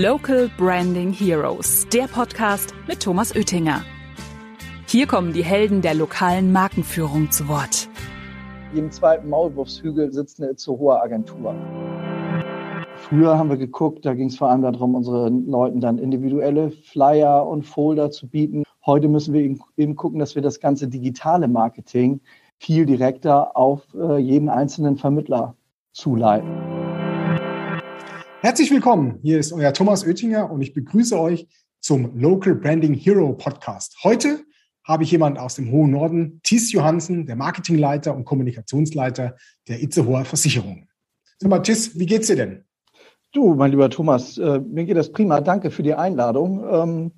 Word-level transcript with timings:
Local 0.00 0.48
Branding 0.56 1.12
Heroes, 1.12 1.86
der 1.92 2.04
Podcast 2.04 2.72
mit 2.88 3.00
Thomas 3.00 3.36
Oettinger. 3.36 3.82
Hier 4.86 5.06
kommen 5.06 5.34
die 5.34 5.44
Helden 5.44 5.82
der 5.82 5.92
lokalen 5.92 6.50
Markenführung 6.50 7.30
zu 7.30 7.46
Wort. 7.46 7.90
Im 8.74 8.90
zweiten 8.90 9.28
Maulwurfshügel 9.28 10.10
sitzt 10.10 10.40
eine 10.40 10.52
Itzehoer 10.52 11.02
Agentur. 11.02 11.54
Früher 12.96 13.36
haben 13.36 13.50
wir 13.50 13.58
geguckt, 13.58 14.06
da 14.06 14.14
ging 14.14 14.28
es 14.28 14.38
vor 14.38 14.48
allem 14.48 14.62
darum, 14.62 14.94
unseren 14.94 15.46
Leuten 15.46 15.80
dann 15.80 15.98
individuelle 15.98 16.70
Flyer 16.70 17.46
und 17.46 17.66
Folder 17.66 18.10
zu 18.10 18.26
bieten. 18.26 18.62
Heute 18.86 19.08
müssen 19.08 19.34
wir 19.34 19.42
eben 19.76 19.96
gucken, 19.96 20.20
dass 20.20 20.34
wir 20.34 20.40
das 20.40 20.58
ganze 20.58 20.88
digitale 20.88 21.48
Marketing 21.48 22.22
viel 22.58 22.86
direkter 22.86 23.58
auf 23.58 23.82
äh, 23.94 24.16
jeden 24.16 24.48
einzelnen 24.48 24.96
Vermittler 24.96 25.54
zuleiten. 25.92 26.61
Herzlich 28.42 28.72
willkommen. 28.72 29.20
Hier 29.22 29.38
ist 29.38 29.52
euer 29.52 29.72
Thomas 29.72 30.04
Oettinger 30.04 30.50
und 30.50 30.62
ich 30.62 30.74
begrüße 30.74 31.16
euch 31.16 31.46
zum 31.78 32.18
Local 32.18 32.56
Branding 32.56 32.92
Hero 32.92 33.34
Podcast. 33.34 33.96
Heute 34.02 34.40
habe 34.82 35.04
ich 35.04 35.12
jemand 35.12 35.38
aus 35.38 35.54
dem 35.54 35.70
hohen 35.70 35.92
Norden, 35.92 36.40
Thies 36.42 36.72
Johansen, 36.72 37.24
der 37.24 37.36
Marketingleiter 37.36 38.12
und 38.12 38.24
Kommunikationsleiter 38.24 39.36
der 39.68 39.80
Itzehoer 39.80 40.24
Versicherung. 40.24 40.88
Sag 41.38 41.50
mal, 41.50 41.60
Thies, 41.60 41.96
wie 41.96 42.06
geht's 42.06 42.26
dir 42.26 42.34
denn? 42.34 42.64
Du, 43.32 43.54
mein 43.54 43.70
lieber 43.70 43.88
Thomas, 43.88 44.36
äh, 44.38 44.58
mir 44.58 44.86
geht 44.86 44.96
das 44.96 45.12
prima. 45.12 45.40
Danke 45.40 45.70
für 45.70 45.84
die 45.84 45.94
Einladung. 45.94 46.64
Ähm, 46.68 47.12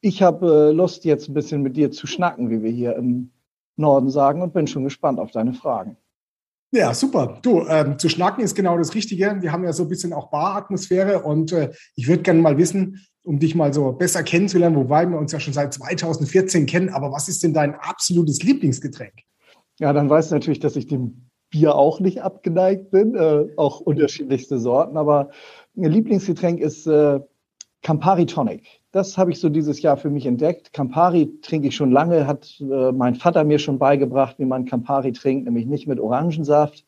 ich 0.00 0.22
habe 0.22 0.70
äh, 0.70 0.72
Lust, 0.72 1.04
jetzt 1.04 1.28
ein 1.28 1.34
bisschen 1.34 1.60
mit 1.60 1.76
dir 1.76 1.90
zu 1.90 2.06
schnacken, 2.06 2.48
wie 2.48 2.62
wir 2.62 2.70
hier 2.70 2.96
im 2.96 3.30
Norden 3.76 4.08
sagen, 4.08 4.40
und 4.40 4.54
bin 4.54 4.66
schon 4.66 4.84
gespannt 4.84 5.20
auf 5.20 5.32
deine 5.32 5.52
Fragen. 5.52 5.98
Ja, 6.74 6.94
super. 6.94 7.38
Du, 7.42 7.66
ähm, 7.68 7.98
zu 7.98 8.08
schnacken 8.08 8.42
ist 8.42 8.54
genau 8.54 8.78
das 8.78 8.94
Richtige. 8.94 9.36
Wir 9.40 9.52
haben 9.52 9.62
ja 9.62 9.74
so 9.74 9.82
ein 9.82 9.90
bisschen 9.90 10.14
auch 10.14 10.30
Baratmosphäre 10.30 11.22
und 11.22 11.52
äh, 11.52 11.70
ich 11.96 12.08
würde 12.08 12.22
gerne 12.22 12.40
mal 12.40 12.56
wissen, 12.56 13.06
um 13.24 13.38
dich 13.38 13.54
mal 13.54 13.74
so 13.74 13.92
besser 13.92 14.22
kennenzulernen, 14.22 14.76
wobei 14.76 15.06
wir 15.06 15.18
uns 15.18 15.32
ja 15.32 15.38
schon 15.38 15.52
seit 15.52 15.74
2014 15.74 16.64
kennen, 16.64 16.88
aber 16.88 17.12
was 17.12 17.28
ist 17.28 17.42
denn 17.42 17.52
dein 17.52 17.74
absolutes 17.74 18.42
Lieblingsgetränk? 18.42 19.12
Ja, 19.80 19.92
dann 19.92 20.08
weißt 20.08 20.30
du 20.30 20.34
natürlich, 20.34 20.60
dass 20.60 20.76
ich 20.76 20.86
dem 20.86 21.28
Bier 21.50 21.74
auch 21.74 22.00
nicht 22.00 22.22
abgeneigt 22.22 22.90
bin, 22.90 23.14
äh, 23.14 23.48
auch 23.58 23.80
unterschiedlichste 23.80 24.58
Sorten, 24.58 24.96
aber 24.96 25.30
mein 25.74 25.92
Lieblingsgetränk 25.92 26.58
ist 26.58 26.86
äh, 26.86 27.20
Campari 27.82 28.26
Tonic. 28.26 28.80
Das 28.92 29.18
habe 29.18 29.32
ich 29.32 29.40
so 29.40 29.48
dieses 29.48 29.82
Jahr 29.82 29.96
für 29.96 30.10
mich 30.10 30.26
entdeckt. 30.26 30.72
Campari 30.72 31.40
trinke 31.40 31.68
ich 31.68 31.76
schon 31.76 31.90
lange, 31.90 32.26
hat 32.26 32.60
äh, 32.60 32.92
mein 32.92 33.14
Vater 33.16 33.44
mir 33.44 33.58
schon 33.58 33.78
beigebracht, 33.78 34.38
wie 34.38 34.44
man 34.44 34.64
Campari 34.64 35.12
trinkt, 35.12 35.46
nämlich 35.46 35.66
nicht 35.66 35.88
mit 35.88 35.98
Orangensaft. 35.98 36.84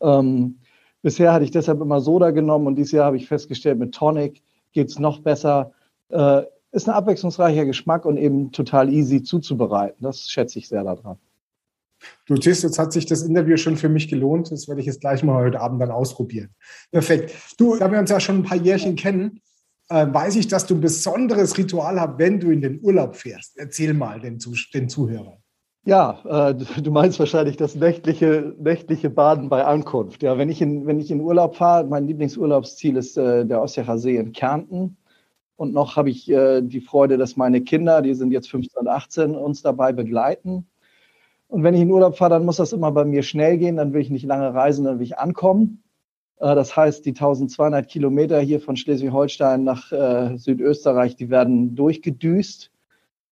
Ähm, 0.00 0.58
bisher 1.02 1.32
hatte 1.32 1.44
ich 1.44 1.50
deshalb 1.50 1.80
immer 1.80 2.00
Soda 2.00 2.30
genommen 2.30 2.66
und 2.66 2.76
dieses 2.76 2.92
Jahr 2.92 3.06
habe 3.06 3.16
ich 3.16 3.28
festgestellt, 3.28 3.78
mit 3.78 3.94
Tonic 3.94 4.42
geht 4.72 4.88
es 4.88 4.98
noch 4.98 5.20
besser. 5.20 5.72
Äh, 6.08 6.42
ist 6.72 6.88
ein 6.88 6.94
abwechslungsreicher 6.94 7.66
Geschmack 7.66 8.04
und 8.04 8.16
eben 8.16 8.50
total 8.50 8.92
easy 8.92 9.22
zuzubereiten. 9.22 10.02
Das 10.02 10.28
schätze 10.28 10.58
ich 10.58 10.68
sehr 10.68 10.82
daran. 10.82 11.18
Du 12.26 12.34
Tis, 12.34 12.62
jetzt 12.62 12.78
hat 12.78 12.92
sich 12.92 13.06
das 13.06 13.22
Interview 13.22 13.56
schon 13.56 13.76
für 13.76 13.88
mich 13.88 14.08
gelohnt. 14.08 14.50
Das 14.50 14.68
werde 14.68 14.80
ich 14.80 14.86
jetzt 14.86 15.00
gleich 15.00 15.22
mal 15.22 15.42
heute 15.42 15.60
Abend 15.60 15.80
dann 15.80 15.90
ausprobieren. 15.90 16.50
Perfekt. 16.90 17.32
Du, 17.58 17.76
da 17.76 17.90
wir 17.90 17.98
uns 17.98 18.10
ja 18.10 18.20
schon 18.20 18.38
ein 18.38 18.42
paar 18.42 18.58
Jährchen 18.58 18.96
kennen, 18.96 19.40
äh, 19.88 20.06
weiß 20.08 20.36
ich, 20.36 20.48
dass 20.48 20.66
du 20.66 20.74
ein 20.74 20.80
besonderes 20.80 21.58
Ritual 21.58 22.00
hast, 22.00 22.18
wenn 22.18 22.40
du 22.40 22.50
in 22.50 22.60
den 22.60 22.80
Urlaub 22.82 23.16
fährst. 23.16 23.56
Erzähl 23.56 23.94
mal 23.94 24.20
den, 24.20 24.38
den 24.72 24.88
Zuhörern. 24.88 25.38
Ja, 25.86 26.48
äh, 26.48 26.54
du 26.82 26.90
meinst 26.90 27.18
wahrscheinlich 27.18 27.56
das 27.58 27.74
nächtliche, 27.74 28.54
nächtliche 28.58 29.10
Baden 29.10 29.50
bei 29.50 29.64
Ankunft. 29.64 30.22
Ja, 30.22 30.38
wenn 30.38 30.48
ich 30.48 30.62
in, 30.62 30.86
wenn 30.86 30.98
ich 30.98 31.10
in 31.10 31.20
Urlaub 31.20 31.56
fahre, 31.56 31.84
mein 31.86 32.06
Lieblingsurlaubsziel 32.06 32.96
ist 32.96 33.18
äh, 33.18 33.44
der 33.44 33.60
Ossiacher 33.60 33.98
See 33.98 34.16
in 34.16 34.32
Kärnten. 34.32 34.96
Und 35.56 35.74
noch 35.74 35.96
habe 35.96 36.10
ich 36.10 36.30
äh, 36.30 36.62
die 36.62 36.80
Freude, 36.80 37.18
dass 37.18 37.36
meine 37.36 37.60
Kinder, 37.60 38.00
die 38.02 38.14
sind 38.14 38.32
jetzt 38.32 38.50
15 38.50 38.80
und 38.80 38.88
18, 38.88 39.34
uns 39.34 39.62
dabei 39.62 39.92
begleiten. 39.92 40.66
Und 41.48 41.62
wenn 41.62 41.74
ich 41.74 41.82
in 41.82 41.90
Urlaub 41.90 42.16
fahre, 42.16 42.30
dann 42.30 42.46
muss 42.46 42.56
das 42.56 42.72
immer 42.72 42.90
bei 42.90 43.04
mir 43.04 43.22
schnell 43.22 43.58
gehen. 43.58 43.76
Dann 43.76 43.92
will 43.92 44.00
ich 44.00 44.10
nicht 44.10 44.24
lange 44.24 44.54
reisen, 44.54 44.84
dann 44.86 44.98
will 44.98 45.06
ich 45.06 45.18
ankommen. 45.18 45.83
Äh, 46.38 46.54
das 46.54 46.76
heißt, 46.76 47.04
die 47.04 47.10
1200 47.10 47.88
Kilometer 47.88 48.40
hier 48.40 48.60
von 48.60 48.76
Schleswig-Holstein 48.76 49.64
nach 49.64 49.92
äh, 49.92 50.36
Südösterreich, 50.36 51.16
die 51.16 51.30
werden 51.30 51.74
durchgedüst. 51.74 52.70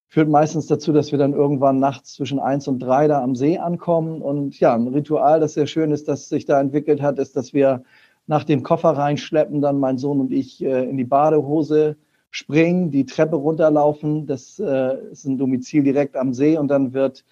Führt 0.08 0.28
meistens 0.28 0.66
dazu, 0.66 0.92
dass 0.92 1.10
wir 1.10 1.18
dann 1.18 1.32
irgendwann 1.32 1.78
nachts 1.78 2.14
zwischen 2.14 2.38
eins 2.38 2.68
und 2.68 2.80
drei 2.80 3.08
da 3.08 3.22
am 3.22 3.34
See 3.34 3.58
ankommen. 3.58 4.20
Und 4.20 4.60
ja, 4.60 4.74
ein 4.74 4.88
Ritual, 4.88 5.40
das 5.40 5.54
sehr 5.54 5.66
schön 5.66 5.90
ist, 5.90 6.06
das 6.06 6.28
sich 6.28 6.44
da 6.44 6.60
entwickelt 6.60 7.00
hat, 7.00 7.18
ist, 7.18 7.34
dass 7.34 7.54
wir 7.54 7.82
nach 8.26 8.44
dem 8.44 8.62
Koffer 8.62 8.90
reinschleppen, 8.90 9.62
dann 9.62 9.80
mein 9.80 9.98
Sohn 9.98 10.20
und 10.20 10.32
ich 10.32 10.62
äh, 10.62 10.84
in 10.88 10.96
die 10.98 11.04
Badehose 11.04 11.96
springen, 12.30 12.90
die 12.90 13.06
Treppe 13.06 13.36
runterlaufen. 13.36 14.26
Das 14.26 14.58
ist 14.58 15.26
ein 15.26 15.36
Domizil 15.36 15.82
direkt 15.82 16.16
am 16.16 16.32
See 16.32 16.56
und 16.56 16.68
dann 16.68 16.94
wird 16.94 17.26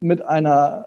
mit 0.00 0.22
einer 0.22 0.86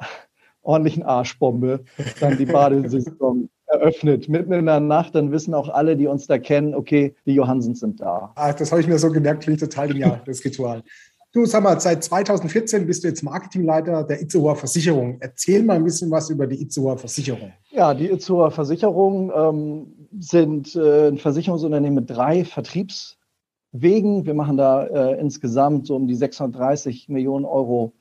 ordentlichen 0.62 1.04
Arschbombe 1.04 1.84
dann 2.20 2.38
die 2.38 2.46
Badesaison 2.46 3.50
eröffnet, 3.68 4.28
mitten 4.28 4.54
in 4.54 4.66
der 4.66 4.80
Nacht, 4.80 5.16
dann 5.16 5.32
wissen 5.32 5.54
auch 5.54 5.70
alle, 5.70 5.96
die 5.96 6.08
uns 6.08 6.28
da 6.28 6.38
kennen, 6.38 6.74
okay, 6.74 7.16
die 7.26 7.34
Johansens 7.34 7.80
sind 7.80 8.02
da. 8.02 8.32
Ach, 8.36 8.54
das 8.54 8.72
habe 8.72 8.82
ich 8.82 8.88
mir 8.88 8.98
so 8.98 9.10
gemerkt, 9.12 9.44
klingt 9.44 9.60
total 9.60 9.88
genial, 9.88 10.22
das 10.26 10.44
Ritual. 10.44 10.84
Du, 11.32 11.46
sag 11.46 11.62
mal, 11.62 11.80
seit 11.80 12.04
2014 12.04 12.88
bist 12.88 13.04
du 13.04 13.08
jetzt 13.08 13.22
Marketingleiter 13.22 14.04
der 14.04 14.20
Itzehoer 14.20 14.56
Versicherung. 14.56 15.18
Erzähl 15.20 15.62
mal 15.62 15.76
ein 15.76 15.84
bisschen 15.84 16.10
was 16.10 16.32
über 16.32 16.48
die 16.48 16.60
Itzehoer 16.60 16.98
Versicherung. 16.98 17.54
Ja, 17.70 17.94
die 17.94 18.10
Itzehoer 18.10 18.50
Versicherung 18.50 19.32
ähm, 19.36 20.10
sind 20.20 20.76
äh, 20.76 21.10
ein 21.10 21.20
Versicherungsunternehmen 21.20 22.00
mit 22.00 22.10
drei 22.10 22.44
Vertriebswegen. 22.44 24.26
Wir 24.26 24.34
machen 24.34 24.58
da 24.58 24.86
äh, 24.86 25.20
insgesamt 25.20 25.86
so 25.86 25.96
um 25.96 26.08
die 26.08 26.16
630 26.16 27.10
Millionen 27.10 27.46
Euro 27.46 27.94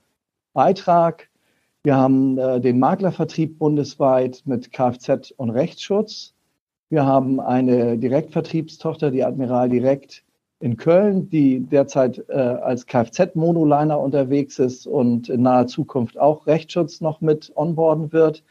Beitrag. 0.53 1.28
Wir 1.83 1.95
haben 1.95 2.37
äh, 2.37 2.59
den 2.59 2.77
Maklervertrieb 2.79 3.57
bundesweit 3.57 4.41
mit 4.45 4.73
Kfz 4.73 5.31
und 5.37 5.49
Rechtsschutz. 5.49 6.33
Wir 6.89 7.05
haben 7.05 7.39
eine 7.39 7.97
Direktvertriebstochter, 7.97 9.11
die 9.11 9.23
Admiral 9.23 9.69
Direkt 9.69 10.25
in 10.59 10.75
Köln, 10.75 11.29
die 11.29 11.61
derzeit 11.61 12.25
äh, 12.27 12.33
als 12.33 12.85
Kfz-Monoliner 12.85 13.97
unterwegs 13.97 14.59
ist 14.59 14.87
und 14.87 15.29
in 15.29 15.43
naher 15.43 15.67
Zukunft 15.67 16.17
auch 16.17 16.47
Rechtsschutz 16.47 16.99
noch 16.99 17.21
mit 17.21 17.53
onboarden 17.55 18.11
wird. 18.11 18.43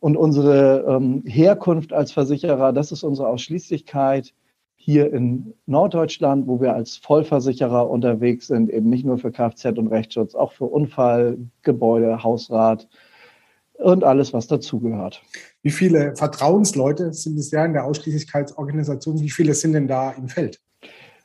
Und 0.00 0.16
unsere 0.16 0.84
ähm, 0.88 1.22
Herkunft 1.24 1.92
als 1.92 2.10
Versicherer, 2.10 2.72
das 2.72 2.90
ist 2.90 3.04
unsere 3.04 3.28
Ausschließlichkeit 3.28 4.34
hier 4.86 5.12
in 5.12 5.52
Norddeutschland, 5.66 6.46
wo 6.46 6.60
wir 6.60 6.72
als 6.72 6.96
Vollversicherer 6.98 7.90
unterwegs 7.90 8.46
sind, 8.46 8.70
eben 8.70 8.88
nicht 8.88 9.04
nur 9.04 9.18
für 9.18 9.32
Kfz 9.32 9.76
und 9.76 9.88
Rechtsschutz, 9.88 10.36
auch 10.36 10.52
für 10.52 10.66
Unfall, 10.66 11.38
Gebäude, 11.62 12.22
Hausrat 12.22 12.86
und 13.78 14.04
alles, 14.04 14.32
was 14.32 14.46
dazugehört. 14.46 15.22
Wie 15.62 15.72
viele 15.72 16.14
Vertrauensleute 16.14 17.12
sind 17.12 17.36
es 17.36 17.50
ja 17.50 17.64
in 17.64 17.72
der 17.72 17.84
Ausschließlichkeitsorganisation? 17.84 19.18
Wie 19.18 19.28
viele 19.30 19.54
sind 19.54 19.72
denn 19.72 19.88
da 19.88 20.12
im 20.12 20.28
Feld? 20.28 20.60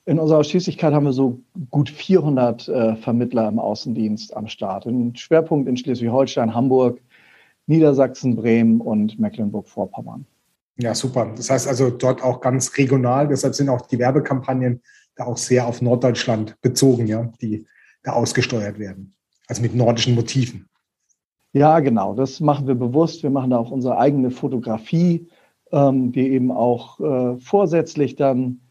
In 0.07 0.17
unserer 0.17 0.39
Ausschließlichkeit 0.39 0.91
haben 0.91 1.05
wir 1.05 1.13
so 1.13 1.39
gut 1.69 1.91
400 1.91 2.67
äh, 2.67 2.95
Vermittler 2.95 3.47
im 3.47 3.59
Außendienst 3.59 4.35
am 4.35 4.47
Start. 4.47 4.87
Ein 4.87 5.15
Schwerpunkt 5.15 5.69
in 5.69 5.77
Schleswig-Holstein, 5.77 6.55
Hamburg, 6.55 6.99
Niedersachsen, 7.67 8.35
Bremen 8.35 8.81
und 8.81 9.19
Mecklenburg-Vorpommern. 9.19 10.25
Ja, 10.77 10.95
super. 10.95 11.31
Das 11.35 11.49
heißt 11.49 11.67
also 11.67 11.89
dort 11.89 12.23
auch 12.23 12.41
ganz 12.41 12.77
regional. 12.77 13.27
Deshalb 13.27 13.55
sind 13.55 13.69
auch 13.69 13.85
die 13.87 13.99
Werbekampagnen 13.99 14.81
da 15.15 15.25
auch 15.25 15.37
sehr 15.37 15.67
auf 15.67 15.81
Norddeutschland 15.81 16.59
bezogen, 16.61 17.07
ja, 17.07 17.31
die 17.41 17.65
da 18.03 18.13
ausgesteuert 18.13 18.79
werden. 18.79 19.13
Also 19.47 19.61
mit 19.61 19.75
nordischen 19.75 20.15
Motiven. 20.15 20.69
Ja, 21.53 21.79
genau. 21.81 22.15
Das 22.15 22.39
machen 22.39 22.67
wir 22.67 22.75
bewusst. 22.75 23.23
Wir 23.23 23.29
machen 23.29 23.49
da 23.49 23.57
auch 23.57 23.71
unsere 23.71 23.97
eigene 23.97 24.31
Fotografie, 24.31 25.27
ähm, 25.71 26.11
die 26.11 26.29
eben 26.29 26.51
auch 26.51 26.99
äh, 26.99 27.37
vorsätzlich 27.39 28.15
dann 28.15 28.61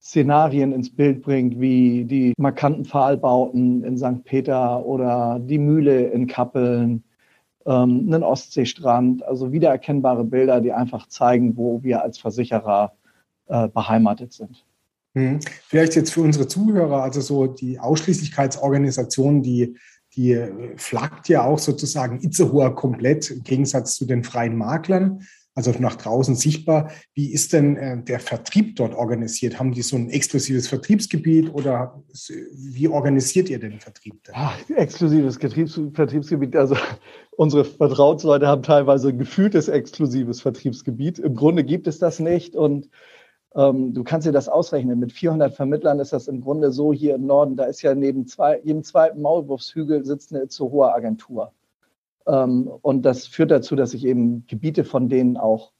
Szenarien 0.00 0.72
ins 0.72 0.94
Bild 0.94 1.22
bringt, 1.22 1.60
wie 1.60 2.04
die 2.04 2.32
markanten 2.36 2.84
Pfahlbauten 2.84 3.84
in 3.84 3.96
St. 3.96 4.24
Peter 4.24 4.84
oder 4.84 5.38
die 5.38 5.58
Mühle 5.58 6.08
in 6.08 6.26
Kappeln 6.26 7.04
ähm, 7.66 8.06
einen 8.06 8.22
Ostseestrand, 8.22 9.22
also 9.24 9.52
wiedererkennbare 9.52 10.24
Bilder, 10.24 10.60
die 10.60 10.72
einfach 10.72 11.08
zeigen, 11.08 11.56
wo 11.56 11.82
wir 11.82 12.02
als 12.02 12.18
Versicherer 12.18 12.92
äh, 13.46 13.68
beheimatet 13.68 14.32
sind. 14.32 14.64
Hm. 15.14 15.40
Vielleicht 15.66 15.94
jetzt 15.94 16.12
für 16.12 16.22
unsere 16.22 16.48
Zuhörer, 16.48 17.02
also 17.02 17.20
so 17.20 17.46
die 17.46 17.78
Ausschließlichkeitsorganisation, 17.78 19.42
die, 19.42 19.76
die 20.16 20.38
flaggt 20.76 21.28
ja 21.28 21.44
auch 21.44 21.58
sozusagen 21.58 22.20
Itzehoer 22.22 22.74
komplett 22.74 23.30
im 23.30 23.42
Gegensatz 23.42 23.96
zu 23.96 24.06
den 24.06 24.24
freien 24.24 24.56
Maklern 24.56 25.20
also 25.54 25.72
nach 25.78 25.96
draußen 25.96 26.34
sichtbar. 26.34 26.90
Wie 27.14 27.32
ist 27.32 27.52
denn 27.52 27.76
äh, 27.76 28.02
der 28.02 28.20
Vertrieb 28.20 28.76
dort 28.76 28.94
organisiert? 28.94 29.58
Haben 29.58 29.72
die 29.72 29.82
so 29.82 29.96
ein 29.96 30.08
exklusives 30.10 30.68
Vertriebsgebiet 30.68 31.52
oder 31.52 32.02
wie 32.54 32.88
organisiert 32.88 33.50
ihr 33.50 33.58
den 33.58 33.78
Vertrieb? 33.78 34.22
Denn? 34.24 34.34
Ach, 34.36 34.58
exklusives 34.70 35.36
Vertriebs 35.36 35.78
Vertriebsgebiet. 35.92 36.56
Also 36.56 36.76
unsere 37.36 37.64
Vertrauensleute 37.64 38.46
haben 38.46 38.62
teilweise 38.62 39.08
ein 39.08 39.18
gefühltes 39.18 39.68
exklusives 39.68 40.40
Vertriebsgebiet. 40.40 41.18
Im 41.18 41.34
Grunde 41.34 41.64
gibt 41.64 41.86
es 41.86 41.98
das 41.98 42.20
nicht 42.20 42.56
und 42.56 42.88
Ähm, 43.54 43.92
du 43.92 44.02
kannst 44.02 44.26
dir 44.26 44.32
das 44.32 44.48
ausrechnen. 44.48 44.98
Mit 44.98 45.12
400 45.12 45.54
Vermittlern 45.54 46.00
ist 46.00 46.12
das 46.12 46.28
im 46.28 46.40
Grunde 46.40 46.72
so 46.72 46.92
hier 46.92 47.14
im 47.16 47.26
Norden. 47.26 47.56
Da 47.56 47.64
ist 47.64 47.82
ja 47.82 47.94
neben 47.94 48.26
zwei, 48.26 48.58
jedem 48.64 48.82
zweiten 48.82 49.20
Maulwurfshügel 49.20 50.04
sitzt 50.04 50.34
eine 50.34 50.48
zu 50.48 50.70
hohe 50.70 50.92
Agentur. 50.92 51.52
Ähm, 52.26 52.70
und 52.82 53.02
das 53.02 53.26
führt 53.26 53.50
dazu, 53.50 53.76
dass 53.76 53.90
sich 53.90 54.06
eben 54.06 54.46
Gebiete 54.46 54.84
von 54.84 55.08
denen 55.08 55.36
auch 55.36 55.72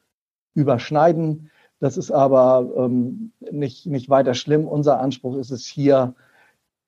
überschneiden. 0.54 1.50
Das 1.80 1.96
ist 1.96 2.10
aber 2.10 2.70
ähm, 2.76 3.32
nicht, 3.50 3.86
nicht 3.86 4.10
weiter 4.10 4.34
schlimm. 4.34 4.68
Unser 4.68 5.00
Anspruch 5.00 5.36
ist 5.36 5.50
es 5.50 5.66
hier, 5.66 6.14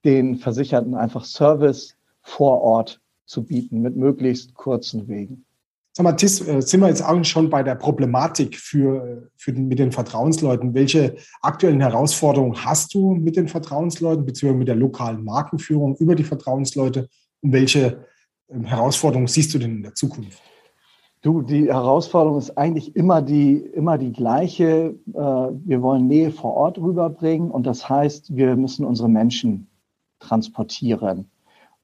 den 0.04 0.36
Versicherten 0.36 0.94
einfach 0.94 1.24
Service 1.24 1.96
vor 2.20 2.60
Ort 2.60 3.00
zu 3.26 3.44
bieten 3.44 3.80
mit 3.80 3.96
möglichst 3.96 4.54
kurzen 4.54 5.08
Wegen. 5.08 5.44
Sag 5.96 6.02
mal, 6.02 6.12
Tis, 6.12 6.40
äh, 6.40 6.60
sind 6.60 6.80
wir 6.80 6.88
jetzt 6.88 7.04
auch 7.04 7.24
schon 7.24 7.50
bei 7.50 7.62
der 7.62 7.76
Problematik 7.76 8.56
für, 8.56 9.30
für 9.36 9.52
den, 9.52 9.68
mit 9.68 9.78
den 9.78 9.92
Vertrauensleuten? 9.92 10.74
Welche 10.74 11.14
aktuellen 11.40 11.80
Herausforderungen 11.80 12.64
hast 12.64 12.94
du 12.94 13.14
mit 13.14 13.36
den 13.36 13.46
Vertrauensleuten 13.46 14.26
beziehungsweise 14.26 14.58
mit 14.58 14.68
der 14.68 14.74
lokalen 14.74 15.22
Markenführung 15.22 15.94
über 15.96 16.16
die 16.16 16.24
Vertrauensleute? 16.24 17.08
Und 17.42 17.52
welche 17.52 18.06
ähm, 18.50 18.64
Herausforderungen 18.64 19.28
siehst 19.28 19.54
du 19.54 19.58
denn 19.58 19.76
in 19.76 19.82
der 19.84 19.94
Zukunft? 19.94 20.42
Du, 21.22 21.42
die 21.42 21.68
Herausforderung 21.68 22.38
ist 22.38 22.58
eigentlich 22.58 22.96
immer 22.96 23.22
die, 23.22 23.58
immer 23.58 23.96
die 23.96 24.12
gleiche. 24.12 24.96
Äh, 25.06 25.14
wir 25.14 25.80
wollen 25.80 26.08
Nähe 26.08 26.32
vor 26.32 26.54
Ort 26.54 26.76
rüberbringen 26.76 27.52
und 27.52 27.68
das 27.68 27.88
heißt, 27.88 28.34
wir 28.34 28.56
müssen 28.56 28.84
unsere 28.84 29.08
Menschen 29.08 29.68
transportieren. 30.18 31.30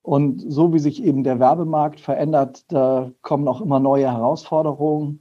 Und 0.03 0.41
so 0.41 0.73
wie 0.73 0.79
sich 0.79 1.03
eben 1.03 1.25
der 1.25 1.39
Werbemarkt 1.39 2.01
verändert, 2.01 2.65
da 2.73 3.13
kommen 3.23 3.49
auch 3.49 3.61
immer 3.61 3.81
neue 3.81 4.11
Herausforderungen. 4.11 5.21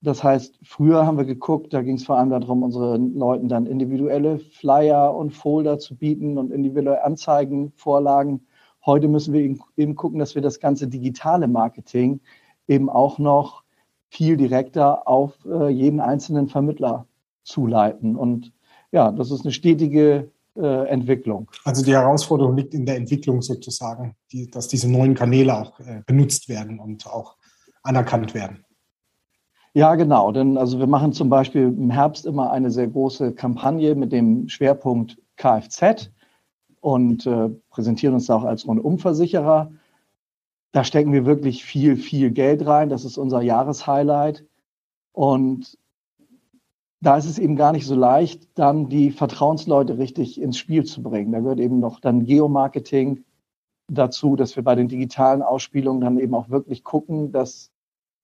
Das 0.00 0.22
heißt, 0.24 0.58
früher 0.62 1.06
haben 1.06 1.18
wir 1.18 1.24
geguckt, 1.24 1.74
da 1.74 1.82
ging 1.82 1.96
es 1.96 2.04
vor 2.04 2.16
allem 2.16 2.30
darum, 2.30 2.62
unseren 2.62 3.14
Leuten 3.14 3.48
dann 3.48 3.66
individuelle 3.66 4.38
Flyer 4.38 5.14
und 5.14 5.32
Folder 5.32 5.78
zu 5.78 5.96
bieten 5.96 6.38
und 6.38 6.52
individuelle 6.52 7.04
Anzeigenvorlagen. 7.04 8.46
Heute 8.84 9.08
müssen 9.08 9.34
wir 9.34 9.56
eben 9.76 9.96
gucken, 9.96 10.18
dass 10.18 10.34
wir 10.34 10.42
das 10.42 10.60
ganze 10.60 10.88
digitale 10.88 11.48
Marketing 11.48 12.20
eben 12.68 12.88
auch 12.88 13.18
noch 13.18 13.64
viel 14.08 14.36
direkter 14.36 15.08
auf 15.08 15.44
äh, 15.44 15.68
jeden 15.68 16.00
einzelnen 16.00 16.48
Vermittler 16.48 17.06
zuleiten. 17.42 18.16
Und 18.16 18.52
ja, 18.92 19.10
das 19.10 19.30
ist 19.30 19.44
eine 19.44 19.52
stetige 19.52 20.30
äh, 20.56 20.88
Entwicklung. 20.88 21.50
Also 21.64 21.84
die 21.84 21.92
Herausforderung 21.92 22.56
liegt 22.56 22.74
in 22.74 22.86
der 22.86 22.96
Entwicklung 22.96 23.42
sozusagen, 23.42 24.16
die, 24.32 24.50
dass 24.50 24.68
diese 24.68 24.90
neuen 24.90 25.14
Kanäle 25.14 25.56
auch 25.56 25.80
äh, 25.80 26.02
benutzt 26.06 26.48
werden 26.48 26.78
und 26.78 27.06
auch 27.06 27.36
anerkannt 27.82 28.34
werden. 28.34 28.64
Ja, 29.74 29.94
genau. 29.94 30.32
Denn 30.32 30.56
also 30.56 30.78
wir 30.78 30.86
machen 30.86 31.12
zum 31.12 31.28
Beispiel 31.28 31.64
im 31.64 31.90
Herbst 31.90 32.24
immer 32.24 32.50
eine 32.50 32.70
sehr 32.70 32.88
große 32.88 33.34
Kampagne 33.34 33.94
mit 33.94 34.10
dem 34.10 34.48
Schwerpunkt 34.48 35.18
Kfz 35.36 36.10
und 36.80 37.26
äh, 37.26 37.50
präsentieren 37.68 38.14
uns 38.14 38.26
da 38.26 38.36
auch 38.36 38.44
als 38.44 38.66
Rundumversicherer. 38.66 39.70
Da 40.72 40.84
stecken 40.84 41.12
wir 41.12 41.26
wirklich 41.26 41.64
viel, 41.64 41.96
viel 41.96 42.30
Geld 42.30 42.66
rein. 42.66 42.88
Das 42.88 43.04
ist 43.04 43.18
unser 43.18 43.42
Jahreshighlight. 43.42 44.44
Und 45.12 45.78
da 47.00 47.16
ist 47.16 47.26
es 47.26 47.38
eben 47.38 47.56
gar 47.56 47.72
nicht 47.72 47.86
so 47.86 47.94
leicht, 47.94 48.48
dann 48.54 48.88
die 48.88 49.10
Vertrauensleute 49.10 49.98
richtig 49.98 50.40
ins 50.40 50.58
Spiel 50.58 50.84
zu 50.84 51.02
bringen. 51.02 51.32
Da 51.32 51.40
gehört 51.40 51.60
eben 51.60 51.78
noch 51.78 52.00
dann 52.00 52.24
Geomarketing 52.24 53.24
dazu, 53.88 54.36
dass 54.36 54.56
wir 54.56 54.64
bei 54.64 54.74
den 54.74 54.88
digitalen 54.88 55.42
Ausspielungen 55.42 56.00
dann 56.00 56.18
eben 56.18 56.34
auch 56.34 56.48
wirklich 56.48 56.84
gucken, 56.84 57.32
dass 57.32 57.70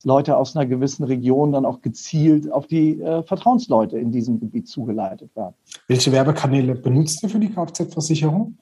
Leute 0.04 0.36
aus 0.36 0.56
einer 0.56 0.66
gewissen 0.66 1.04
Region 1.04 1.52
dann 1.52 1.64
auch 1.64 1.80
gezielt 1.80 2.50
auf 2.50 2.66
die 2.66 3.00
äh, 3.00 3.22
Vertrauensleute 3.22 3.98
in 3.98 4.10
diesem 4.10 4.40
Gebiet 4.40 4.66
zugeleitet 4.66 5.34
werden. 5.36 5.54
Welche 5.86 6.10
Werbekanäle 6.10 6.74
benutzt 6.74 7.22
ihr 7.22 7.28
für 7.28 7.38
die 7.38 7.50
Kfz-Versicherung? 7.50 8.58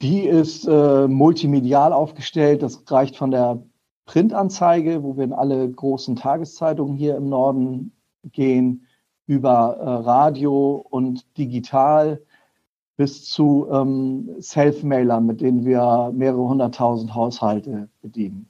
Die 0.00 0.20
ist 0.20 0.66
äh, 0.66 1.08
multimedial 1.08 1.92
aufgestellt. 1.92 2.62
Das 2.62 2.82
reicht 2.88 3.16
von 3.16 3.30
der 3.30 3.62
Printanzeige, 4.04 5.02
wo 5.02 5.16
wir 5.16 5.24
in 5.24 5.32
alle 5.32 5.70
großen 5.70 6.16
Tageszeitungen 6.16 6.96
hier 6.96 7.16
im 7.16 7.28
Norden 7.28 7.92
gehen 8.24 8.86
über 9.26 9.76
äh, 9.78 9.88
Radio 10.04 10.86
und 10.90 11.26
digital 11.38 12.20
bis 12.96 13.24
zu 13.24 13.66
ähm, 13.70 14.30
Self-Mailern, 14.40 15.26
mit 15.26 15.40
denen 15.40 15.64
wir 15.64 16.12
mehrere 16.14 16.48
hunderttausend 16.48 17.14
Haushalte 17.14 17.88
bedienen. 18.00 18.46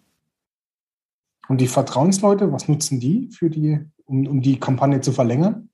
Und 1.49 1.61
die 1.61 1.69
Vertrauensleute, 1.69 2.53
was 2.53 2.69
nutzen 2.69 3.01
die, 3.01 3.29
für 3.29 3.51
die 3.51 3.81
um, 4.07 4.27
um 4.27 4.41
die 4.43 4.59
Kampagne 4.59 5.01
zu 5.01 5.13
verlängern? 5.13 5.69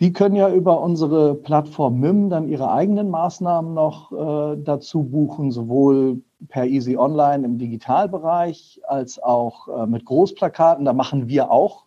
Die 0.00 0.12
können 0.12 0.34
ja 0.34 0.52
über 0.52 0.80
unsere 0.80 1.34
Plattform 1.34 2.00
MIM 2.00 2.28
dann 2.28 2.48
ihre 2.48 2.72
eigenen 2.72 3.08
Maßnahmen 3.08 3.72
noch 3.72 4.10
äh, 4.10 4.56
dazu 4.60 5.04
buchen, 5.04 5.52
sowohl 5.52 6.22
per 6.48 6.66
Easy 6.66 6.96
Online 6.96 7.44
im 7.44 7.58
Digitalbereich 7.58 8.80
als 8.88 9.22
auch 9.22 9.68
äh, 9.68 9.86
mit 9.86 10.04
Großplakaten. 10.04 10.84
Da 10.84 10.92
machen 10.92 11.28
wir 11.28 11.52
auch 11.52 11.84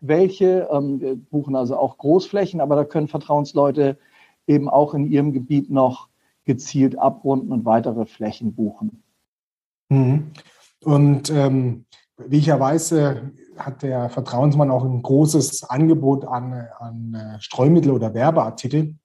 welche. 0.00 0.68
Ähm, 0.72 1.26
buchen 1.30 1.56
also 1.56 1.76
auch 1.76 1.98
Großflächen, 1.98 2.60
aber 2.60 2.76
da 2.76 2.84
können 2.84 3.08
Vertrauensleute 3.08 3.98
eben 4.46 4.68
auch 4.68 4.94
in 4.94 5.06
ihrem 5.06 5.32
Gebiet 5.32 5.70
noch 5.70 6.08
gezielt 6.44 6.98
abrunden 6.98 7.52
und 7.52 7.64
weitere 7.64 8.06
Flächen 8.06 8.54
buchen. 8.54 9.02
Mhm. 9.88 10.32
Und 10.82 11.30
ähm, 11.30 11.84
wie 12.16 12.38
ich 12.38 12.46
ja 12.46 12.58
weiß, 12.58 12.92
äh, 12.92 13.22
hat 13.56 13.82
der 13.82 14.08
Vertrauensmann 14.10 14.70
auch 14.70 14.84
ein 14.84 15.02
großes 15.02 15.64
Angebot 15.64 16.24
an, 16.24 16.66
an 16.78 17.14
äh, 17.14 17.40
Streumittel 17.40 17.92
oder 17.92 18.14
Werbeartikel. 18.14 18.96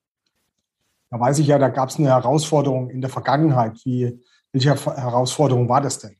Da 1.09 1.19
weiß 1.19 1.39
ich 1.39 1.47
ja, 1.47 1.57
da 1.57 1.69
gab 1.69 1.89
es 1.89 1.97
eine 1.97 2.07
Herausforderung 2.07 2.89
in 2.89 3.01
der 3.01 3.09
Vergangenheit. 3.09 3.73
Wie, 3.83 4.19
welche 4.51 4.73
Herausforderung 4.73 5.69
war 5.69 5.81
das 5.81 5.99
denn? 5.99 6.15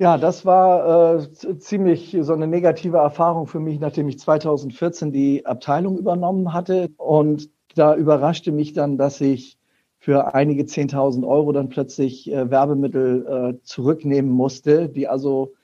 Ja, 0.00 0.16
das 0.16 0.44
war 0.46 1.16
äh, 1.18 1.58
ziemlich 1.58 2.16
so 2.20 2.32
eine 2.32 2.46
negative 2.46 2.98
Erfahrung 2.98 3.48
für 3.48 3.58
mich, 3.58 3.80
nachdem 3.80 4.08
ich 4.08 4.18
2014 4.20 5.10
die 5.12 5.44
Abteilung 5.44 5.98
übernommen 5.98 6.52
hatte. 6.52 6.88
Und 6.96 7.50
da 7.74 7.96
überraschte 7.96 8.52
mich 8.52 8.72
dann, 8.72 8.96
dass 8.96 9.20
ich 9.20 9.58
für 9.98 10.34
einige 10.34 10.62
10.000 10.62 11.26
Euro 11.26 11.50
dann 11.50 11.68
plötzlich 11.68 12.30
äh, 12.30 12.48
Werbemittel 12.48 13.56
äh, 13.58 13.62
zurücknehmen 13.64 14.30
musste, 14.30 14.88
die 14.88 15.08
also 15.08 15.54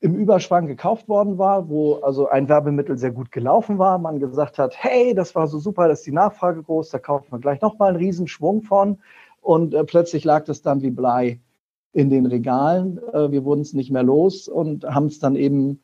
im 0.00 0.14
Überschwang 0.16 0.66
gekauft 0.66 1.08
worden 1.08 1.36
war, 1.36 1.68
wo 1.68 1.96
also 1.96 2.28
ein 2.28 2.48
Werbemittel 2.48 2.96
sehr 2.96 3.12
gut 3.12 3.30
gelaufen 3.30 3.78
war. 3.78 3.98
Man 3.98 4.20
gesagt 4.20 4.58
hat, 4.58 4.74
hey, 4.78 5.14
das 5.14 5.34
war 5.34 5.46
so 5.48 5.58
super, 5.58 5.86
dass 5.88 6.02
die 6.02 6.12
Nachfrage 6.12 6.62
groß, 6.62 6.88
da 6.90 6.98
kauft 6.98 7.30
man 7.30 7.42
gleich 7.42 7.60
nochmal 7.60 7.90
einen 7.90 7.98
Riesenschwung 7.98 8.62
von. 8.62 9.02
Und 9.42 9.74
äh, 9.74 9.84
plötzlich 9.84 10.24
lag 10.24 10.44
das 10.44 10.62
dann 10.62 10.80
wie 10.80 10.90
Blei 10.90 11.40
in 11.92 12.10
den 12.10 12.26
Regalen. 12.26 12.98
Äh, 13.12 13.30
wir 13.30 13.44
wurden 13.44 13.62
es 13.62 13.72
nicht 13.72 13.90
mehr 13.90 14.02
los 14.02 14.48
und 14.48 14.84
haben 14.84 15.06
es 15.06 15.18
dann 15.18 15.36
eben 15.36 15.80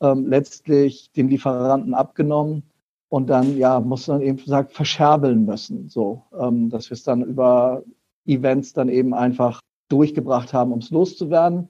ähm, 0.00 0.26
letztlich 0.26 1.10
dem 1.12 1.28
Lieferanten 1.28 1.94
abgenommen 1.94 2.64
und 3.08 3.28
dann 3.28 3.58
ja 3.58 3.80
muss 3.80 4.06
man 4.08 4.22
eben 4.22 4.38
gesagt 4.38 4.72
verscherbeln 4.72 5.44
müssen, 5.44 5.88
so 5.88 6.22
ähm, 6.38 6.70
dass 6.70 6.90
wir 6.90 6.94
es 6.94 7.02
dann 7.02 7.22
über 7.22 7.82
Events 8.26 8.72
dann 8.72 8.88
eben 8.88 9.14
einfach 9.14 9.60
durchgebracht 9.88 10.52
haben, 10.52 10.72
um 10.72 10.78
es 10.78 10.90
loszuwerden. 10.90 11.68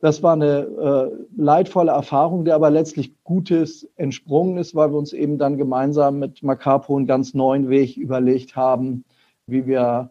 Das 0.00 0.22
war 0.22 0.34
eine 0.34 0.58
äh, 0.60 1.10
leidvolle 1.36 1.92
Erfahrung, 1.92 2.44
der 2.44 2.56
aber 2.56 2.70
letztlich 2.70 3.14
Gutes 3.24 3.88
entsprungen 3.96 4.58
ist, 4.58 4.74
weil 4.74 4.90
wir 4.90 4.98
uns 4.98 5.12
eben 5.12 5.38
dann 5.38 5.56
gemeinsam 5.56 6.18
mit 6.18 6.42
Macapo 6.42 6.96
einen 6.96 7.06
ganz 7.06 7.32
neuen 7.32 7.70
Weg 7.70 7.96
überlegt 7.96 8.56
haben, 8.56 9.04
wie 9.46 9.66
wir 9.66 10.10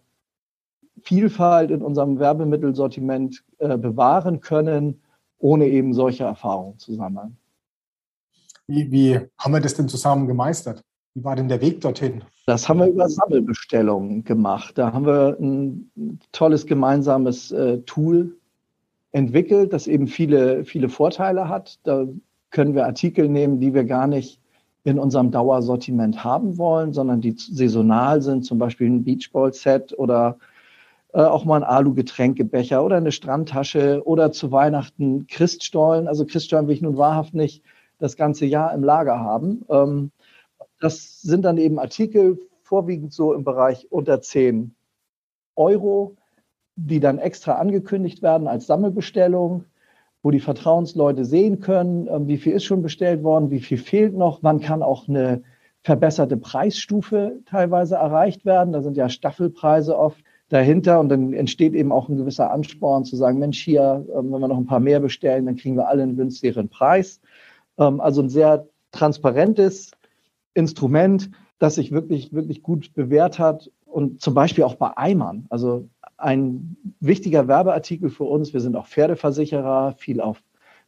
Vielfalt 1.02 1.72
in 1.72 1.82
unserem 1.82 2.20
Werbemittelsortiment 2.20 3.44
äh, 3.58 3.78
bewahren 3.78 4.42
können, 4.42 5.02
ohne 5.40 5.68
eben 5.68 5.94
solche 5.94 6.24
Erfahrungen 6.24 6.78
zu 6.78 6.94
sammeln. 6.94 7.38
Wie, 8.68 8.92
wie 8.92 9.20
haben 9.38 9.54
wir 9.54 9.60
das 9.60 9.74
denn 9.74 9.90
zusammen 9.90 10.28
gemeistert? 10.28 10.84
Wie 11.14 11.24
war 11.24 11.36
denn 11.36 11.50
der 11.50 11.62
Weg 11.62 11.82
dorthin? 11.82 12.24
Das 12.46 12.68
haben 12.68 12.80
wir 12.80 12.88
über 12.88 13.10
Sammelbestellungen 13.10 14.24
gemacht. 14.24 14.78
Da 14.78 14.94
haben 14.94 15.06
wir 15.06 15.38
ein 15.40 16.20
tolles 16.32 16.66
gemeinsames 16.66 17.52
äh, 17.52 17.80
Tool 17.80 18.38
entwickelt, 19.12 19.74
das 19.74 19.88
eben 19.88 20.08
viele, 20.08 20.66
viele 20.66 20.90
Vorteile 20.90 21.50
hat. 21.50 21.80
Da 21.84 22.08
können 22.50 22.74
wir 22.74 22.86
Artikel 22.86 23.30
nehmen, 23.30 23.60
die 23.60 23.74
wir 23.74 23.84
gar 23.84 24.08
nicht 24.08 24.40
in 24.84 25.00
unserem 25.00 25.32
Dauersortiment 25.32 26.24
haben 26.24 26.58
wollen, 26.58 26.94
sondern 26.94 27.22
die 27.22 27.36
saisonal 27.38 28.22
sind, 28.22 28.44
zum 28.44 28.58
Beispiel 28.58 28.88
ein 28.88 29.04
Beachball-Set 29.04 29.98
oder 29.98 30.38
äh, 31.14 31.22
auch 31.22 31.46
mal 31.46 31.58
ein 31.58 31.64
Alu-Getränkebecher 31.64 32.84
oder 32.84 32.98
eine 32.98 33.12
Strandtasche 33.12 34.02
oder 34.06 34.32
zu 34.32 34.52
Weihnachten 34.52 35.28
Christstollen. 35.28 36.08
Also 36.08 36.26
Christstollen 36.26 36.68
will 36.68 36.76
ich 36.76 36.82
nun 36.82 36.98
wahrhaft 36.98 37.34
nicht 37.34 37.64
das 38.00 38.18
ganze 38.18 38.46
Jahr 38.46 38.74
im 38.74 38.84
Lager 38.84 39.20
haben. 39.20 39.64
Ähm, 39.70 40.12
das 40.80 41.22
sind 41.22 41.46
dann 41.46 41.58
eben 41.58 41.80
Artikel, 41.80 42.40
vorwiegend 42.64 43.14
so 43.14 43.34
im 43.34 43.44
Bereich 43.44 43.92
unter 43.92 44.22
10 44.22 44.74
Euro, 45.56 46.16
die 46.76 47.00
dann 47.00 47.20
extra 47.20 47.54
angekündigt 47.54 48.22
werden 48.22 48.48
als 48.48 48.68
Sammelbestellung. 48.68 49.66
wo 50.26 50.32
die 50.32 50.40
Vertrauensleute 50.40 51.26
sehen 51.26 51.60
können, 51.60 52.08
ähm, 52.08 52.28
wie 52.28 52.38
viel 52.38 52.54
ist 52.54 52.64
schon 52.64 52.82
bestellt 52.82 53.24
worden, 53.24 53.52
wie 53.52 53.60
viel 53.60 53.78
fehlt 53.78 54.16
noch, 54.16 54.40
wann 54.42 54.62
kann 54.62 54.82
auch 54.82 55.10
eine 55.10 55.44
verbesserte 55.84 56.38
Preisstufe 56.38 57.40
teilweise 57.46 57.96
erreicht 57.96 58.46
werden. 58.46 58.72
Da 58.72 58.82
sind 58.82 58.96
ja 58.96 59.10
Staffelpreise 59.10 59.98
oft 59.98 60.24
dahinter 60.50 61.00
und 61.00 61.10
dann 61.10 61.34
entsteht 61.34 61.74
eben 61.74 61.92
auch 61.92 62.10
ein 62.10 62.18
gewisser 62.18 62.52
Ansporn 62.52 63.06
zu 63.06 63.16
sagen, 63.16 63.40
Mensch, 63.40 63.60
hier, 63.60 64.06
ähm, 64.16 64.32
wenn 64.32 64.42
wir 64.42 64.48
noch 64.48 64.58
ein 64.58 64.66
paar 64.66 64.80
mehr 64.80 65.00
bestellen, 65.00 65.46
dann 65.46 65.56
kriegen 65.56 65.76
wir 65.76 65.88
alle 65.88 66.04
einen 66.04 66.16
günstigeren 66.16 66.70
Preis. 66.70 67.22
Ähm, 67.78 68.02
also 68.02 68.22
ein 68.22 68.30
sehr 68.30 68.68
transparentes 68.92 69.92
Instrument, 70.54 71.32
das 71.60 71.76
sich 71.76 71.92
wirklich, 71.92 72.34
wirklich 72.34 72.62
gut 72.62 72.94
bewährt 72.94 73.40
hat 73.40 73.72
und 73.86 74.22
zum 74.22 74.34
Beispiel 74.34 74.64
auch 74.64 74.76
bei 74.76 74.96
Eimern. 74.98 75.46
Also 75.50 75.88
ein 76.18 76.78
wichtiger 77.00 77.48
Werbeartikel 77.48 78.10
für 78.10 78.24
uns. 78.24 78.54
Wir 78.54 78.62
sind 78.62 78.76
auch 78.76 78.88
Pferdeversicherer, 78.88 79.96
viel 79.98 80.22
auf 80.22 80.42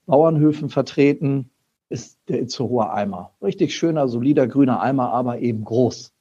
Bauernhöfen 0.05 0.69
vertreten, 0.69 1.49
ist 1.89 2.19
der 2.27 2.41
Itzehoer 2.41 2.93
Eimer. 2.93 3.31
Richtig 3.41 3.75
schöner, 3.75 4.07
solider, 4.07 4.47
grüner 4.47 4.81
Eimer, 4.81 5.11
aber 5.11 5.39
eben 5.39 5.63
groß. 5.63 6.14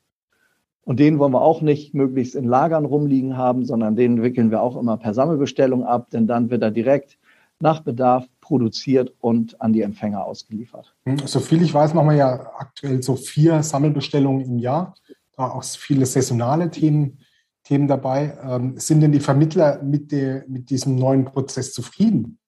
Und 0.85 1.01
den 1.01 1.19
wollen 1.19 1.33
wir 1.33 1.41
auch 1.41 1.63
nicht 1.63 1.95
möglichst 1.95 2.35
in 2.35 2.45
Lagern 2.45 2.85
rumliegen 2.85 3.37
haben, 3.37 3.65
sondern 3.65 3.97
den 3.97 4.23
wickeln 4.23 4.51
wir 4.51 4.63
auch 4.63 4.77
immer 4.77 4.97
per 4.99 5.15
Sammelbestellung 5.15 5.85
ab, 5.85 6.11
denn 6.11 6.27
dann 6.27 6.51
wird 6.51 6.63
er 6.63 6.71
direkt 6.71 7.19
nach 7.61 7.81
Bedarf 7.81 8.27
produziert 8.41 9.15
und 9.21 9.61
an 9.61 9.73
die 9.73 9.81
Empfänger 9.81 10.25
ausgeliefert. 10.25 10.95
Hm, 11.07 11.19
so 11.19 11.41
viel 11.41 11.63
ich 11.63 11.73
weiß, 11.73 11.95
machen 11.95 12.11
wir 12.11 12.17
ja 12.17 12.51
aktuell 12.59 13.03
so 13.03 13.17
vier 13.17 13.63
Sammelbestellungen 13.63 14.45
im 14.45 14.59
Jahr. 14.59 14.95
Da 15.37 15.49
auch 15.49 15.65
viele 15.65 16.05
saisonale 16.05 16.71
Themen 16.71 17.19
Themen 17.65 17.89
dabei. 17.89 18.37
Ähm, 18.43 18.79
sind 18.79 19.01
denn 19.01 19.13
die 19.13 19.21
Vermittler 19.21 19.83
mit, 19.83 20.13
der, 20.13 20.45
mit 20.47 20.71
diesem 20.71 20.97
neuen 20.97 21.25
Prozess 21.25 21.73
zufrieden? 21.73 22.39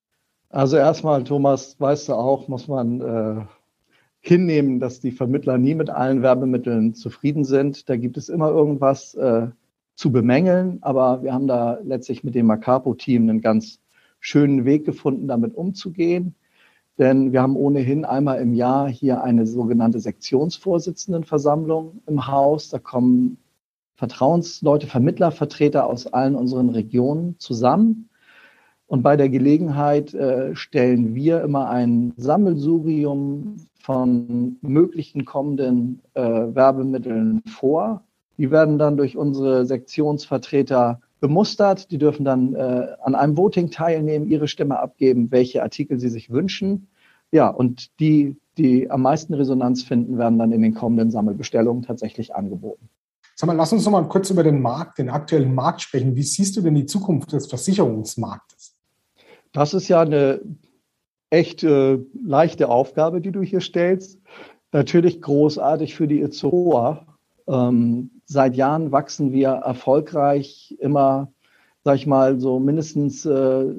Also 0.50 0.76
erstmal, 0.76 1.24
Thomas, 1.24 1.80
weißt 1.80 2.08
du 2.08 2.14
auch, 2.14 2.48
muss 2.48 2.68
man 2.68 3.00
äh, 3.00 3.46
hinnehmen, 4.26 4.80
dass 4.80 5.00
die 5.00 5.12
Vermittler 5.12 5.56
nie 5.56 5.74
mit 5.74 5.88
allen 5.88 6.22
Werbemitteln 6.22 6.94
zufrieden 6.94 7.44
sind. 7.44 7.88
Da 7.88 7.96
gibt 7.96 8.16
es 8.16 8.28
immer 8.28 8.50
irgendwas 8.50 9.14
äh, 9.14 9.48
zu 9.94 10.10
bemängeln, 10.10 10.78
aber 10.82 11.22
wir 11.22 11.32
haben 11.32 11.46
da 11.46 11.78
letztlich 11.84 12.24
mit 12.24 12.34
dem 12.34 12.46
Macapo-Team 12.46 13.22
einen 13.22 13.40
ganz 13.40 13.78
schönen 14.18 14.64
Weg 14.64 14.84
gefunden, 14.84 15.28
damit 15.28 15.54
umzugehen. 15.54 16.34
Denn 16.98 17.32
wir 17.32 17.42
haben 17.42 17.56
ohnehin 17.56 18.04
einmal 18.04 18.40
im 18.40 18.52
Jahr 18.52 18.88
hier 18.88 19.22
eine 19.22 19.46
sogenannte 19.46 20.00
Sektionsvorsitzendenversammlung 20.00 22.00
im 22.06 22.26
Haus. 22.26 22.70
Da 22.70 22.78
kommen 22.78 23.38
Vertrauensleute, 23.94 24.86
Vermittler, 24.86 25.30
Vertreter 25.30 25.86
aus 25.86 26.06
allen 26.06 26.34
unseren 26.34 26.70
Regionen 26.70 27.36
zusammen. 27.38 28.08
Und 28.86 29.02
bei 29.02 29.16
der 29.16 29.28
Gelegenheit 29.28 30.14
äh, 30.14 30.54
stellen 30.54 31.14
wir 31.14 31.42
immer 31.42 31.68
ein 31.68 32.12
Sammelsurium 32.16 33.56
von 33.80 34.58
möglichen 34.62 35.24
kommenden 35.24 36.00
äh, 36.14 36.22
Werbemitteln 36.22 37.42
vor. 37.46 38.02
Die 38.38 38.50
werden 38.50 38.78
dann 38.78 38.96
durch 38.96 39.16
unsere 39.16 39.66
Sektionsvertreter 39.66 41.00
bemustert. 41.20 41.90
Die 41.90 41.98
dürfen 41.98 42.24
dann 42.24 42.54
äh, 42.54 42.88
an 43.02 43.14
einem 43.14 43.36
Voting 43.36 43.70
teilnehmen, 43.70 44.28
ihre 44.28 44.46
Stimme 44.46 44.78
abgeben, 44.78 45.30
welche 45.30 45.62
Artikel 45.62 45.98
sie 45.98 46.08
sich 46.08 46.30
wünschen. 46.30 46.88
Ja, 47.32 47.48
und 47.48 47.98
die, 47.98 48.36
die 48.56 48.88
am 48.90 49.02
meisten 49.02 49.34
Resonanz 49.34 49.82
finden, 49.82 50.18
werden 50.18 50.38
dann 50.38 50.52
in 50.52 50.62
den 50.62 50.74
kommenden 50.74 51.10
Sammelbestellungen 51.10 51.82
tatsächlich 51.82 52.34
angeboten. 52.34 52.88
Sag 53.34 53.48
mal, 53.48 53.56
lass 53.56 53.72
uns 53.72 53.84
noch 53.84 53.92
mal 53.92 54.08
kurz 54.08 54.30
über 54.30 54.42
den 54.42 54.62
Markt, 54.62 54.98
den 54.98 55.10
aktuellen 55.10 55.54
Markt 55.54 55.82
sprechen. 55.82 56.16
Wie 56.16 56.22
siehst 56.22 56.56
du 56.56 56.62
denn 56.62 56.74
die 56.74 56.86
Zukunft 56.86 57.32
des 57.32 57.46
Versicherungsmarktes? 57.46 58.55
Das 59.56 59.72
ist 59.72 59.88
ja 59.88 60.02
eine 60.02 60.42
echt 61.30 61.64
äh, 61.64 61.98
leichte 62.22 62.68
Aufgabe, 62.68 63.22
die 63.22 63.32
du 63.32 63.40
hier 63.40 63.62
stellst. 63.62 64.20
Natürlich 64.70 65.22
großartig 65.22 65.94
für 65.94 66.06
die 66.06 66.20
Itzehoa. 66.20 67.06
Ähm, 67.48 68.10
seit 68.26 68.54
Jahren 68.54 68.92
wachsen 68.92 69.32
wir 69.32 69.48
erfolgreich 69.48 70.76
immer, 70.78 71.32
sag 71.84 71.96
ich 71.96 72.06
mal, 72.06 72.38
so 72.38 72.60
mindestens 72.60 73.24
äh, 73.24 73.74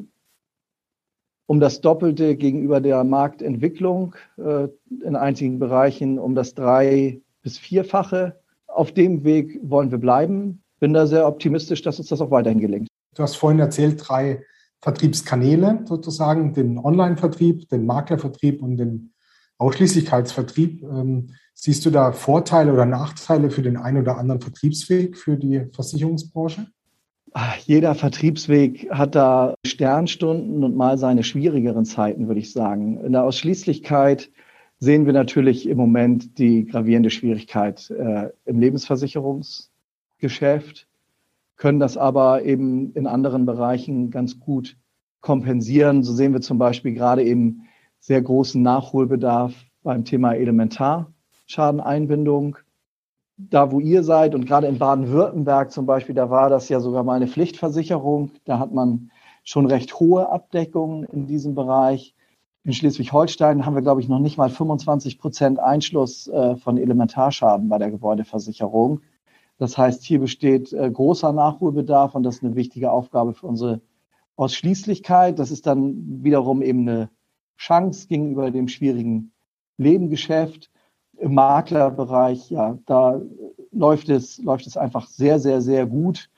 um 1.45 1.59
das 1.59 1.79
Doppelte 1.81 2.35
gegenüber 2.35 2.81
der 2.81 3.03
Marktentwicklung 3.03 4.15
äh, 4.37 4.69
in 5.03 5.15
einigen 5.15 5.59
Bereichen, 5.59 6.17
um 6.17 6.33
das 6.33 6.55
drei- 6.55 7.21
bis 7.43 7.59
vierfache 7.59 8.39
auf 8.65 8.93
dem 8.93 9.23
Weg 9.23 9.59
wollen 9.61 9.91
wir 9.91 9.99
bleiben. 9.99 10.63
Bin 10.79 10.93
da 10.93 11.05
sehr 11.05 11.27
optimistisch, 11.27 11.83
dass 11.83 11.99
uns 11.99 12.07
das 12.09 12.19
auch 12.19 12.31
weiterhin 12.31 12.61
gelingt. 12.61 12.87
Du 13.13 13.21
hast 13.21 13.35
vorhin 13.35 13.59
erzählt, 13.59 14.01
drei 14.03 14.43
Vertriebskanäle 14.81 15.83
sozusagen, 15.85 16.53
den 16.53 16.77
Online-Vertrieb, 16.77 17.69
den 17.69 17.85
Maklervertrieb 17.85 18.61
und 18.61 18.77
den 18.77 19.13
Ausschließlichkeitsvertrieb. 19.57 20.83
Ähm, 20.83 21.29
siehst 21.53 21.85
du 21.85 21.89
da 21.89 22.11
Vorteile 22.11 22.73
oder 22.73 22.85
Nachteile 22.85 23.49
für 23.49 23.63
den 23.63 23.77
einen 23.77 24.01
oder 24.01 24.17
anderen 24.17 24.41
Vertriebsweg 24.41 25.17
für 25.17 25.37
die 25.37 25.65
Versicherungsbranche? 25.73 26.67
Jeder 27.65 27.93
Vertriebsweg 27.93 28.89
hat 28.89 29.13
da 29.15 29.53
Sternstunden 29.65 30.63
und 30.63 30.75
mal 30.75 30.97
seine 30.97 31.23
schwierigeren 31.23 31.85
Zeiten, 31.85 32.27
würde 32.27 32.39
ich 32.39 32.51
sagen. 32.51 32.99
In 33.03 33.11
der 33.11 33.23
Ausschließlichkeit 33.23 34.31
sehen 34.79 35.05
wir 35.05 35.13
natürlich 35.13 35.67
im 35.67 35.77
Moment 35.77 36.39
die 36.39 36.65
gravierende 36.65 37.11
Schwierigkeit 37.11 37.91
äh, 37.91 38.29
im 38.45 38.59
Lebensversicherungsgeschäft, 38.59 40.86
können 41.57 41.79
das 41.79 41.97
aber 41.97 42.43
eben 42.43 42.93
in 42.93 43.07
anderen 43.07 43.45
Bereichen 43.45 44.11
ganz 44.11 44.39
gut 44.39 44.77
kompensieren. 45.21 46.03
So 46.03 46.13
sehen 46.13 46.33
wir 46.33 46.41
zum 46.41 46.59
Beispiel 46.59 46.93
gerade 46.93 47.23
eben 47.23 47.67
sehr 47.99 48.21
großen 48.21 48.61
Nachholbedarf 48.61 49.55
beim 49.83 50.05
Thema 50.05 50.33
Elementarschadeneinbindung. 50.33 52.57
Da, 53.37 53.71
wo 53.71 53.79
ihr 53.79 54.03
seid 54.03 54.33
und 54.33 54.45
gerade 54.45 54.67
in 54.67 54.79
Baden-Württemberg 54.79 55.71
zum 55.71 55.85
Beispiel, 55.85 56.15
da 56.15 56.29
war 56.29 56.49
das 56.49 56.69
ja 56.69 56.79
sogar 56.79 57.03
mal 57.03 57.15
eine 57.15 57.27
Pflichtversicherung. 57.27 58.31
Da 58.45 58.57
hat 58.57 58.73
man 58.73 59.11
schon 59.43 59.67
recht 59.67 59.99
hohe 59.99 60.29
Abdeckungen 60.29 61.03
in 61.03 61.27
diesem 61.27 61.53
Bereich. 61.53 62.15
In 62.63 62.73
Schleswig-Holstein 62.73 63.65
haben 63.65 63.75
wir, 63.75 63.81
glaube 63.81 64.01
ich, 64.01 64.09
noch 64.09 64.19
nicht 64.19 64.37
mal 64.37 64.49
25 64.49 65.19
Prozent 65.19 65.59
Einschluss 65.59 66.27
äh, 66.27 66.57
von 66.57 66.77
Elementarschaden 66.77 67.69
bei 67.69 67.77
der 67.77 67.91
Gebäudeversicherung. 67.91 69.01
Das 69.57 69.77
heißt, 69.77 70.03
hier 70.03 70.19
besteht 70.19 70.71
äh, 70.73 70.89
großer 70.89 71.33
Nachholbedarf 71.33 72.15
und 72.15 72.23
das 72.23 72.35
ist 72.35 72.43
eine 72.43 72.55
wichtige 72.55 72.91
Aufgabe 72.91 73.33
für 73.33 73.47
unsere 73.47 73.81
Ausschließlichkeit. 74.35 75.39
Das 75.39 75.51
ist 75.51 75.65
dann 75.65 76.23
wiederum 76.23 76.61
eben 76.61 76.87
eine 76.87 77.09
Chance 77.57 78.07
gegenüber 78.07 78.51
dem 78.51 78.67
schwierigen 78.67 79.31
Lebengeschäft. 79.77 80.69
Im 81.17 81.33
Maklerbereich, 81.33 82.51
ja, 82.51 82.77
da 82.85 83.19
läuft 83.71 84.09
es, 84.09 84.37
läuft 84.37 84.67
es 84.67 84.77
einfach 84.77 85.07
sehr, 85.07 85.39
sehr, 85.39 85.61
sehr 85.61 85.87
gut. 85.87 86.29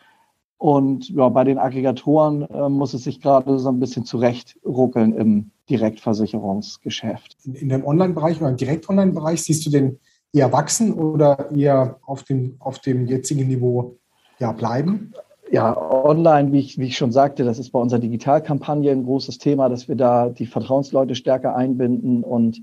Und 0.57 1.09
ja, 1.09 1.27
bei 1.29 1.43
den 1.43 1.57
Aggregatoren 1.57 2.41
äh, 2.43 2.69
muss 2.69 2.93
es 2.93 3.03
sich 3.03 3.21
gerade 3.21 3.59
so 3.59 3.69
ein 3.69 3.79
bisschen 3.79 4.05
zurechtruckeln 4.05 5.13
im 5.13 5.51
Direktversicherungsgeschäft. 5.69 7.37
In, 7.45 7.55
in 7.55 7.69
dem 7.69 7.85
Online-Bereich 7.85 8.39
oder 8.39 8.49
im 8.49 8.57
Direkt-Online-Bereich 8.57 9.43
siehst 9.43 9.65
du 9.65 9.69
den 9.69 9.99
eher 10.33 10.51
wachsen 10.51 10.93
oder 10.93 11.49
eher 11.51 11.99
auf 12.05 12.23
dem, 12.23 12.55
auf 12.59 12.79
dem 12.79 13.05
jetzigen 13.07 13.47
Niveau 13.47 13.97
ja, 14.39 14.51
bleiben? 14.51 15.13
Ja, 15.51 15.75
online, 15.75 16.51
wie 16.51 16.59
ich, 16.59 16.77
wie 16.77 16.85
ich 16.85 16.97
schon 16.97 17.11
sagte, 17.11 17.43
das 17.43 17.57
ist 17.57 17.71
bei 17.71 17.79
unserer 17.79 17.99
Digitalkampagne 17.99 18.91
ein 18.91 19.03
großes 19.03 19.39
Thema, 19.39 19.67
dass 19.67 19.87
wir 19.87 19.95
da 19.95 20.29
die 20.29 20.45
Vertrauensleute 20.45 21.15
stärker 21.15 21.55
einbinden. 21.55 22.23
Und 22.23 22.61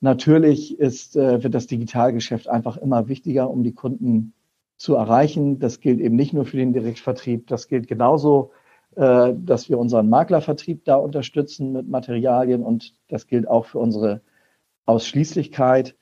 natürlich 0.00 0.78
ist, 0.80 1.16
äh, 1.16 1.42
wird 1.44 1.54
das 1.54 1.68
Digitalgeschäft 1.68 2.48
einfach 2.48 2.76
immer 2.76 3.06
wichtiger, 3.06 3.48
um 3.48 3.62
die 3.62 3.74
Kunden 3.74 4.32
zu 4.76 4.96
erreichen. 4.96 5.60
Das 5.60 5.78
gilt 5.78 6.00
eben 6.00 6.16
nicht 6.16 6.32
nur 6.32 6.44
für 6.44 6.56
den 6.56 6.72
Direktvertrieb, 6.72 7.46
das 7.46 7.68
gilt 7.68 7.86
genauso 7.86 8.50
äh, 8.96 9.34
dass 9.36 9.68
wir 9.68 9.78
unseren 9.78 10.08
Maklervertrieb 10.08 10.84
da 10.84 10.94
unterstützen 10.94 11.72
mit 11.72 11.88
Materialien 11.88 12.62
und 12.62 12.94
das 13.08 13.26
gilt 13.26 13.48
auch 13.48 13.66
für 13.66 13.78
unsere 13.78 14.20
Ausschließlichkeit. 14.86 15.96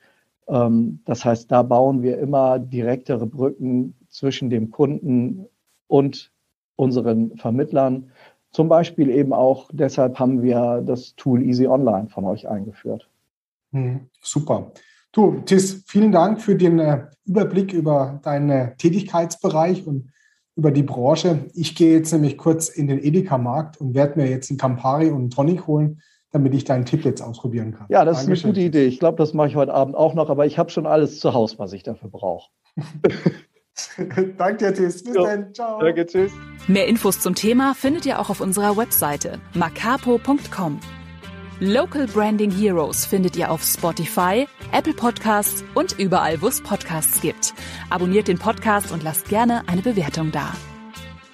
Ähm, 0.47 0.99
das 1.05 1.25
heißt, 1.25 1.51
da 1.51 1.63
bauen 1.63 2.01
wir 2.01 2.17
immer 2.19 2.59
direktere 2.59 3.25
Brücken 3.25 3.95
zwischen 4.09 4.49
dem 4.49 4.71
Kunden 4.71 5.47
und 5.87 6.31
unseren 6.75 7.37
Vermittlern. 7.37 8.11
Zum 8.51 8.69
Beispiel 8.69 9.09
eben 9.09 9.33
auch 9.33 9.69
deshalb 9.73 10.19
haben 10.19 10.43
wir 10.43 10.83
das 10.85 11.15
Tool 11.15 11.41
Easy 11.41 11.67
Online 11.67 12.09
von 12.09 12.25
euch 12.25 12.47
eingeführt. 12.47 13.09
Hm, 13.71 14.01
super. 14.21 14.71
Du, 15.11 15.41
Tis, 15.45 15.83
vielen 15.87 16.11
Dank 16.11 16.41
für 16.41 16.55
den 16.55 16.79
äh, 16.79 17.05
Überblick 17.25 17.73
über 17.73 18.19
deinen 18.23 18.77
Tätigkeitsbereich 18.77 19.85
und 19.85 20.11
über 20.55 20.71
die 20.71 20.83
Branche. 20.83 21.45
Ich 21.53 21.75
gehe 21.75 21.93
jetzt 21.93 22.11
nämlich 22.11 22.37
kurz 22.37 22.69
in 22.69 22.87
den 22.87 23.03
Edeka-Markt 23.03 23.79
und 23.79 23.95
werde 23.95 24.19
mir 24.19 24.29
jetzt 24.29 24.49
einen 24.49 24.59
Campari 24.59 25.09
und 25.09 25.21
einen 25.21 25.29
Tonic 25.29 25.67
holen, 25.67 26.01
damit 26.33 26.53
ich 26.55 26.65
deinen 26.65 26.83
Tipp 26.83 27.05
jetzt 27.05 27.21
ausprobieren 27.21 27.73
kann. 27.73 27.85
Ja, 27.89 28.03
das 28.03 28.17
Dankeschön. 28.17 28.33
ist 28.33 28.43
eine 28.43 28.53
gute 28.53 28.65
Idee. 28.65 28.85
Ich 28.85 28.99
glaube, 28.99 29.17
das 29.17 29.33
mache 29.33 29.47
ich 29.47 29.55
heute 29.55 29.73
Abend 29.73 29.95
auch 29.95 30.15
noch, 30.15 30.29
aber 30.29 30.45
ich 30.45 30.57
habe 30.57 30.71
schon 30.71 30.85
alles 30.85 31.19
zu 31.19 31.33
Hause, 31.33 31.59
was 31.59 31.71
ich 31.73 31.83
dafür 31.83 32.09
brauche. 32.09 32.49
Danke 34.37 34.57
dir, 34.57 34.73
Tschüss. 34.73 35.03
Bis 35.03 35.15
jo. 35.15 35.23
dann. 35.23 35.53
Ciao. 35.53 35.79
Danke, 35.79 36.05
tschüss. 36.05 36.31
Mehr 36.67 36.87
Infos 36.87 37.19
zum 37.19 37.35
Thema 37.35 37.73
findet 37.75 38.05
ihr 38.05 38.19
auch 38.19 38.29
auf 38.29 38.41
unserer 38.41 38.75
Webseite 38.75 39.39
macapo.com. 39.53 40.79
Local 41.59 42.07
Branding 42.07 42.51
Heroes 42.51 43.05
findet 43.05 43.37
ihr 43.37 43.51
auf 43.51 43.63
Spotify, 43.63 44.47
Apple 44.71 44.93
Podcasts 44.93 45.63
und 45.75 45.97
überall, 45.99 46.41
wo 46.41 46.47
es 46.47 46.61
Podcasts 46.61 47.21
gibt. 47.21 47.53
Abonniert 47.89 48.27
den 48.27 48.39
Podcast 48.39 48.91
und 48.91 49.03
lasst 49.03 49.29
gerne 49.29 49.61
eine 49.67 49.81
Bewertung 49.81 50.31
da. 50.31 50.51